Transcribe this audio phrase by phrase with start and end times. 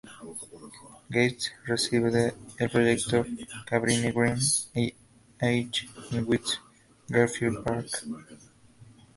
[1.11, 3.23] Gates reside en el proyecto
[3.67, 4.35] Cabrini–Green
[4.73, 4.95] y
[5.39, 5.69] Agee
[6.13, 6.49] en West
[7.07, 8.03] Garfield Park.